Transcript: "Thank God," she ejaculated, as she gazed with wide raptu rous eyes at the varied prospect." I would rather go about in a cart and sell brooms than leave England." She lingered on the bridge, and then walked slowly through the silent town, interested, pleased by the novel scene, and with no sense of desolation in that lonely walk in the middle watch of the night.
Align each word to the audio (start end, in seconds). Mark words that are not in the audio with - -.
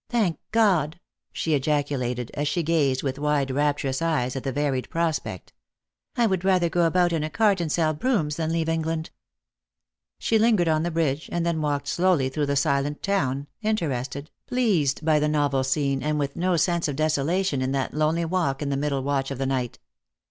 "Thank 0.08 0.38
God," 0.52 0.98
she 1.34 1.52
ejaculated, 1.52 2.30
as 2.32 2.48
she 2.48 2.62
gazed 2.62 3.02
with 3.02 3.18
wide 3.18 3.48
raptu 3.48 3.84
rous 3.84 4.00
eyes 4.00 4.34
at 4.34 4.42
the 4.42 4.50
varied 4.50 4.88
prospect." 4.88 5.52
I 6.16 6.24
would 6.24 6.46
rather 6.46 6.70
go 6.70 6.86
about 6.86 7.12
in 7.12 7.22
a 7.22 7.28
cart 7.28 7.60
and 7.60 7.70
sell 7.70 7.92
brooms 7.92 8.36
than 8.36 8.50
leave 8.52 8.70
England." 8.70 9.10
She 10.18 10.38
lingered 10.38 10.66
on 10.66 10.82
the 10.82 10.90
bridge, 10.90 11.28
and 11.30 11.44
then 11.44 11.60
walked 11.60 11.88
slowly 11.88 12.30
through 12.30 12.46
the 12.46 12.56
silent 12.56 13.02
town, 13.02 13.48
interested, 13.60 14.30
pleased 14.46 15.04
by 15.04 15.18
the 15.18 15.28
novel 15.28 15.62
scene, 15.62 16.02
and 16.02 16.18
with 16.18 16.36
no 16.36 16.56
sense 16.56 16.88
of 16.88 16.96
desolation 16.96 17.60
in 17.60 17.72
that 17.72 17.92
lonely 17.92 18.24
walk 18.24 18.62
in 18.62 18.70
the 18.70 18.78
middle 18.78 19.02
watch 19.02 19.30
of 19.30 19.36
the 19.36 19.44
night. 19.44 19.78